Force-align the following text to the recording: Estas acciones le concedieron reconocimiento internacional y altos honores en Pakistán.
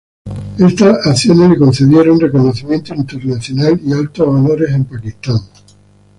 Estas 0.57 1.05
acciones 1.05 1.51
le 1.51 1.57
concedieron 1.59 2.19
reconocimiento 2.19 2.95
internacional 2.95 3.79
y 3.83 3.93
altos 3.93 4.27
honores 4.27 4.71
en 4.71 4.85
Pakistán. 4.85 5.37